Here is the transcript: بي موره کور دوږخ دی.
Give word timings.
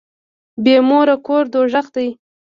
بي 0.63 0.75
موره 0.87 1.15
کور 1.25 1.43
دوږخ 1.53 1.87
دی. 1.95 2.07